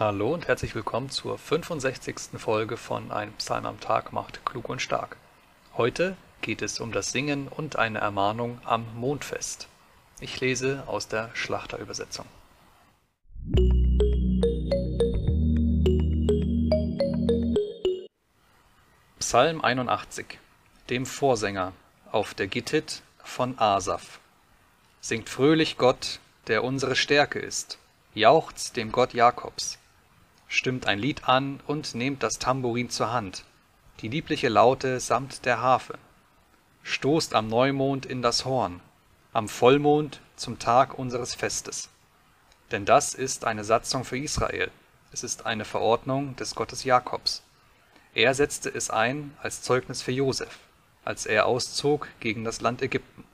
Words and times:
Hallo 0.00 0.32
und 0.32 0.46
herzlich 0.46 0.76
willkommen 0.76 1.10
zur 1.10 1.38
65. 1.38 2.38
Folge 2.38 2.76
von 2.76 3.10
Ein 3.10 3.32
Psalm 3.32 3.66
am 3.66 3.80
Tag 3.80 4.12
macht 4.12 4.46
klug 4.46 4.68
und 4.68 4.80
stark. 4.80 5.16
Heute 5.76 6.16
geht 6.40 6.62
es 6.62 6.78
um 6.78 6.92
das 6.92 7.10
Singen 7.10 7.48
und 7.48 7.74
eine 7.74 7.98
Ermahnung 7.98 8.60
am 8.62 8.86
Mondfest. 8.94 9.66
Ich 10.20 10.40
lese 10.40 10.84
aus 10.86 11.08
der 11.08 11.30
Schlachterübersetzung. 11.34 12.26
Psalm 19.18 19.60
81 19.62 20.38
Dem 20.90 21.06
Vorsänger 21.06 21.72
auf 22.12 22.34
der 22.34 22.46
Gittit 22.46 23.02
von 23.24 23.58
Asaf. 23.58 24.20
Singt 25.00 25.28
fröhlich 25.28 25.76
Gott, 25.76 26.20
der 26.46 26.62
unsere 26.62 26.94
Stärke 26.94 27.40
ist, 27.40 27.78
jauchzt 28.14 28.76
dem 28.76 28.92
Gott 28.92 29.12
Jakobs 29.12 29.76
stimmt 30.48 30.86
ein 30.86 30.98
Lied 30.98 31.28
an 31.28 31.60
und 31.66 31.94
nehmt 31.94 32.22
das 32.22 32.38
Tambourin 32.38 32.88
zur 32.88 33.12
Hand, 33.12 33.44
die 34.00 34.08
liebliche 34.08 34.48
Laute 34.48 34.98
samt 34.98 35.44
der 35.44 35.60
Harfe. 35.60 35.98
Stoßt 36.82 37.34
am 37.34 37.48
Neumond 37.48 38.06
in 38.06 38.22
das 38.22 38.46
Horn, 38.46 38.80
am 39.34 39.48
Vollmond 39.48 40.20
zum 40.36 40.58
Tag 40.58 40.98
unseres 40.98 41.34
Festes. 41.34 41.90
Denn 42.70 42.86
das 42.86 43.14
ist 43.14 43.44
eine 43.44 43.62
Satzung 43.62 44.04
für 44.04 44.18
Israel, 44.18 44.70
es 45.12 45.22
ist 45.22 45.44
eine 45.44 45.66
Verordnung 45.66 46.34
des 46.36 46.54
Gottes 46.54 46.84
Jakobs. 46.84 47.42
Er 48.14 48.34
setzte 48.34 48.70
es 48.70 48.88
ein 48.88 49.36
als 49.42 49.62
Zeugnis 49.62 50.00
für 50.00 50.12
Josef, 50.12 50.58
als 51.04 51.26
er 51.26 51.46
auszog 51.46 52.08
gegen 52.20 52.44
das 52.44 52.62
Land 52.62 52.80
Ägypten. 52.80 53.24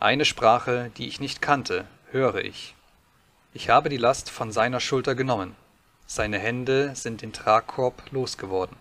Eine 0.00 0.24
Sprache, 0.24 0.90
die 0.96 1.06
ich 1.06 1.20
nicht 1.20 1.40
kannte, 1.40 1.86
höre 2.10 2.36
ich. 2.44 2.74
Ich 3.52 3.70
habe 3.70 3.88
die 3.88 3.96
Last 3.96 4.30
von 4.30 4.50
seiner 4.50 4.80
Schulter 4.80 5.14
genommen 5.14 5.54
seine 6.06 6.38
Hände 6.38 6.94
sind 6.94 7.22
den 7.22 7.32
Tragkorb 7.32 8.10
losgeworden. 8.10 8.76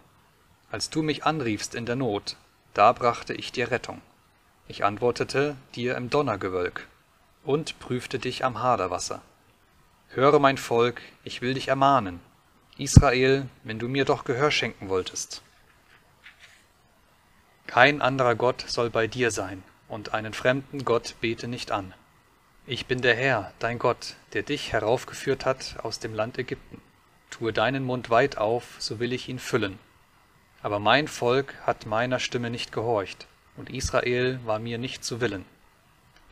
Als 0.72 0.90
du 0.90 1.02
mich 1.02 1.24
anriefst 1.24 1.76
in 1.76 1.86
der 1.86 1.96
Not, 1.96 2.36
da 2.74 2.92
brachte 2.92 3.34
ich 3.34 3.52
dir 3.52 3.72
Rettung. 3.72 4.02
Ich 4.68 4.84
antwortete 4.84 5.56
dir 5.76 5.96
im 5.98 6.10
Donnergewölk 6.10 6.88
und 7.44 7.80
prüfte 7.80 8.20
dich 8.20 8.44
am 8.44 8.62
Haderwasser. 8.62 9.22
Höre 10.10 10.40
mein 10.40 10.58
Volk, 10.58 11.02
ich 11.24 11.42
will 11.42 11.54
dich 11.54 11.68
ermahnen. 11.68 12.20
Israel, 12.78 13.48
wenn 13.64 13.80
du 13.80 13.88
mir 13.88 14.06
doch 14.06 14.24
Gehör 14.24 14.52
schenken 14.52 14.90
wolltest. 14.90 15.42
Kein 17.68 18.02
anderer 18.02 18.36
Gott 18.36 18.66
soll 18.68 18.90
bei 18.90 19.08
dir 19.08 19.32
sein, 19.32 19.64
und 19.88 20.14
einen 20.14 20.34
fremden 20.34 20.86
Gott 20.86 21.16
bete 21.22 21.48
nicht 21.48 21.72
an. 21.72 21.94
Ich 22.66 22.86
bin 22.86 23.02
der 23.02 23.16
Herr, 23.16 23.52
dein 23.60 23.80
Gott, 23.80 24.16
der 24.34 24.44
dich 24.44 24.72
heraufgeführt 24.72 25.46
hat 25.46 25.78
aus 25.84 26.00
dem 26.00 26.14
Land 26.14 26.38
Ägypten. 26.38 26.82
Tue 27.34 27.52
deinen 27.52 27.84
Mund 27.84 28.12
weit 28.12 28.38
auf, 28.38 28.76
so 28.78 29.00
will 29.00 29.12
ich 29.12 29.28
ihn 29.28 29.40
füllen. 29.40 29.80
Aber 30.62 30.78
mein 30.78 31.08
Volk 31.08 31.56
hat 31.66 31.88
meiner 31.88 32.20
Stimme 32.20 32.52
nicht 32.52 32.72
gehorcht, 32.72 33.26
und 33.58 33.72
Israel 33.72 34.40
war 34.46 34.60
mir 34.60 34.78
nicht 34.78 35.04
zu 35.04 35.20
Willen. 35.20 35.44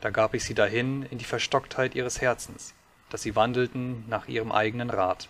Da 0.00 0.10
gab 0.10 0.32
ich 0.32 0.44
sie 0.44 0.54
dahin 0.54 1.02
in 1.10 1.18
die 1.18 1.24
Verstocktheit 1.24 1.96
ihres 1.96 2.20
Herzens, 2.20 2.72
dass 3.10 3.22
sie 3.22 3.34
wandelten 3.34 4.04
nach 4.08 4.28
ihrem 4.28 4.52
eigenen 4.52 4.90
Rat. 4.90 5.28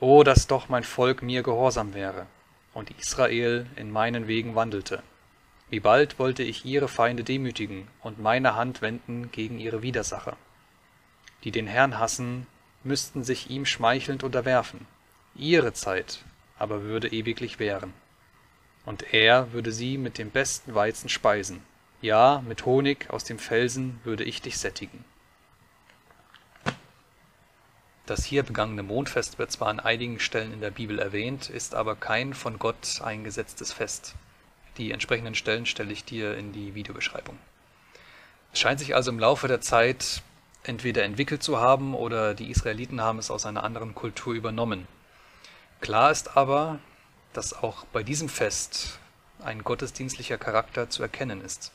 O, 0.00 0.22
dass 0.22 0.48
doch 0.48 0.68
mein 0.68 0.84
Volk 0.84 1.22
mir 1.22 1.42
gehorsam 1.42 1.94
wäre, 1.94 2.26
und 2.74 2.90
Israel 3.00 3.64
in 3.76 3.90
meinen 3.90 4.26
Wegen 4.26 4.54
wandelte. 4.54 5.02
Wie 5.70 5.80
bald 5.80 6.18
wollte 6.18 6.42
ich 6.42 6.66
ihre 6.66 6.88
Feinde 6.88 7.24
demütigen 7.24 7.88
und 8.02 8.20
meine 8.20 8.54
Hand 8.54 8.82
wenden 8.82 9.32
gegen 9.32 9.58
ihre 9.58 9.80
Widersacher. 9.80 10.36
Die 11.42 11.52
den 11.52 11.66
Herrn 11.66 11.98
hassen, 11.98 12.46
müssten 12.84 13.24
sich 13.24 13.50
ihm 13.50 13.66
schmeichelnd 13.66 14.22
unterwerfen, 14.22 14.86
ihre 15.34 15.72
Zeit 15.72 16.24
aber 16.58 16.82
würde 16.82 17.08
ewiglich 17.08 17.58
währen. 17.58 17.92
Und 18.84 19.12
er 19.12 19.52
würde 19.52 19.72
sie 19.72 19.98
mit 19.98 20.18
dem 20.18 20.30
besten 20.30 20.74
Weizen 20.74 21.08
speisen, 21.08 21.62
ja, 22.00 22.42
mit 22.46 22.66
Honig 22.66 23.10
aus 23.10 23.24
dem 23.24 23.38
Felsen 23.38 24.00
würde 24.04 24.24
ich 24.24 24.42
dich 24.42 24.58
sättigen. 24.58 25.04
Das 28.06 28.24
hier 28.24 28.42
begangene 28.42 28.82
Mondfest 28.82 29.38
wird 29.38 29.52
zwar 29.52 29.68
an 29.68 29.80
einigen 29.80 30.18
Stellen 30.18 30.52
in 30.52 30.60
der 30.60 30.72
Bibel 30.72 30.98
erwähnt, 30.98 31.48
ist 31.48 31.74
aber 31.74 31.94
kein 31.94 32.34
von 32.34 32.58
Gott 32.58 33.00
eingesetztes 33.02 33.72
Fest. 33.72 34.14
Die 34.76 34.90
entsprechenden 34.90 35.36
Stellen 35.36 35.66
stelle 35.66 35.92
ich 35.92 36.04
dir 36.04 36.36
in 36.36 36.52
die 36.52 36.74
Videobeschreibung. 36.74 37.38
Es 38.52 38.58
scheint 38.58 38.80
sich 38.80 38.94
also 38.94 39.10
im 39.10 39.20
Laufe 39.20 39.46
der 39.46 39.60
Zeit 39.60 40.22
entweder 40.64 41.04
entwickelt 41.04 41.42
zu 41.42 41.58
haben 41.60 41.94
oder 41.94 42.34
die 42.34 42.50
Israeliten 42.50 43.00
haben 43.00 43.18
es 43.18 43.30
aus 43.30 43.46
einer 43.46 43.64
anderen 43.64 43.94
Kultur 43.94 44.34
übernommen. 44.34 44.86
Klar 45.80 46.10
ist 46.10 46.36
aber, 46.36 46.78
dass 47.32 47.52
auch 47.52 47.84
bei 47.86 48.02
diesem 48.02 48.28
Fest 48.28 48.98
ein 49.42 49.64
gottesdienstlicher 49.64 50.38
Charakter 50.38 50.88
zu 50.88 51.02
erkennen 51.02 51.40
ist. 51.40 51.72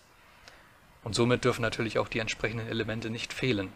Und 1.04 1.16
somit 1.16 1.44
dürfen 1.44 1.62
natürlich 1.62 2.00
auch 2.00 2.08
die 2.08 2.20
entsprechenden 2.20 2.68
Elemente 2.68 3.10
nicht 3.10 3.34
fehlen. 3.34 3.72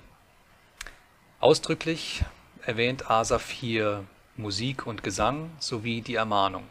Ausdrücklich 1.40 2.24
erwähnt 2.64 3.10
Asaf 3.10 3.50
hier 3.50 4.06
Musik 4.38 4.88
und 4.88 5.04
Gesang 5.04 5.52
sowie 5.60 6.02
die 6.02 6.16
Ermahnung. 6.16 6.68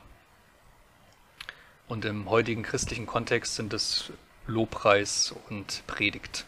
Und 1.88 2.04
im 2.04 2.30
heutigen 2.30 2.62
christlichen 2.62 3.06
Kontext 3.06 3.56
sind 3.56 3.74
es 3.74 4.12
Lobpreis 4.46 5.34
und 5.48 5.82
Predigt. 5.86 6.46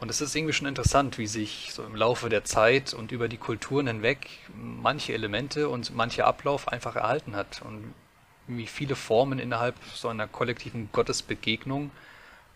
Und 0.00 0.10
es 0.10 0.20
ist 0.20 0.34
irgendwie 0.34 0.52
schon 0.52 0.68
interessant, 0.68 1.18
wie 1.18 1.26
sich 1.26 1.70
so 1.72 1.82
im 1.82 1.96
Laufe 1.96 2.28
der 2.28 2.44
Zeit 2.44 2.94
und 2.94 3.10
über 3.10 3.28
die 3.28 3.36
Kulturen 3.36 3.88
hinweg 3.88 4.28
manche 4.54 5.12
Elemente 5.12 5.68
und 5.68 5.94
mancher 5.94 6.26
Ablauf 6.26 6.68
einfach 6.68 6.94
erhalten 6.94 7.34
hat 7.34 7.62
und 7.62 7.94
wie 8.46 8.66
viele 8.66 8.94
Formen 8.94 9.40
innerhalb 9.40 9.74
so 9.94 10.08
einer 10.08 10.28
kollektiven 10.28 10.88
Gottesbegegnung 10.92 11.90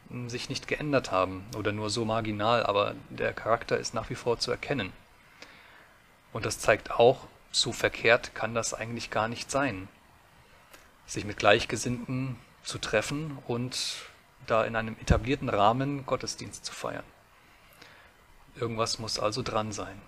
hm, 0.09 0.31
sich 0.31 0.49
nicht 0.49 0.69
geändert 0.69 1.11
haben 1.11 1.45
oder 1.57 1.73
nur 1.73 1.91
so 1.91 2.05
marginal, 2.05 2.65
aber 2.65 2.95
der 3.11 3.33
Charakter 3.33 3.77
ist 3.77 3.93
nach 3.93 4.09
wie 4.09 4.15
vor 4.15 4.39
zu 4.39 4.53
erkennen. 4.53 4.93
Und 6.33 6.47
das 6.47 6.61
zeigt 6.61 6.93
auch, 6.93 7.27
so 7.51 7.73
verkehrt 7.73 8.35
kann 8.35 8.55
das 8.55 8.73
eigentlich 8.73 9.11
gar 9.11 9.29
nicht 9.29 9.51
sein, 9.51 9.89
sich 11.07 11.25
mit 11.25 11.39
Gleichgesinnten 11.39 12.37
zu 12.63 12.79
treffen 12.79 13.37
und 13.49 13.97
da 14.47 14.65
in 14.65 14.77
einem 14.77 14.97
etablierten 15.01 15.49
Rahmen 15.49 16.07
Gottesdienst 16.07 16.65
zu 16.65 16.73
feiern. 16.73 17.05
Irgendwas 18.57 18.99
muss 18.99 19.19
also 19.19 19.43
dran 19.43 19.73
sein. 19.73 20.01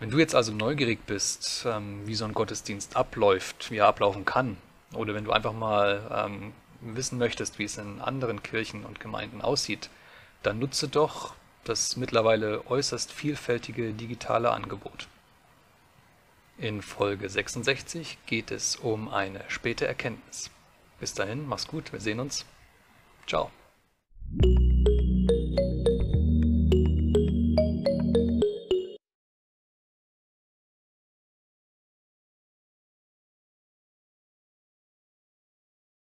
Wenn 0.00 0.10
du 0.10 0.18
jetzt 0.18 0.34
also 0.34 0.52
neugierig 0.52 1.06
bist, 1.06 1.64
ähm, 1.66 2.06
wie 2.06 2.14
so 2.14 2.24
ein 2.24 2.34
Gottesdienst 2.34 2.96
abläuft, 2.96 3.70
wie 3.70 3.78
er 3.78 3.86
ablaufen 3.86 4.24
kann, 4.24 4.56
oder 4.92 5.14
wenn 5.14 5.24
du 5.24 5.32
einfach 5.32 5.52
mal 5.52 6.10
ähm, 6.12 6.52
wissen 6.80 7.18
möchtest, 7.18 7.58
wie 7.58 7.64
es 7.64 7.78
in 7.78 8.00
anderen 8.00 8.42
Kirchen 8.42 8.84
und 8.84 9.00
Gemeinden 9.00 9.40
aussieht, 9.40 9.88
dann 10.42 10.58
nutze 10.58 10.88
doch 10.88 11.34
das 11.64 11.96
mittlerweile 11.96 12.66
äußerst 12.66 13.10
vielfältige 13.10 13.92
digitale 13.92 14.50
Angebot. 14.50 15.08
In 16.58 16.82
Folge 16.82 17.28
66 17.28 18.18
geht 18.26 18.50
es 18.50 18.76
um 18.76 19.08
eine 19.08 19.40
späte 19.48 19.86
Erkenntnis. 19.86 20.50
Bis 21.00 21.14
dahin, 21.14 21.46
mach's 21.48 21.66
gut, 21.66 21.92
wir 21.92 22.00
sehen 22.00 22.20
uns. 22.20 22.44
Ciao. 23.26 23.50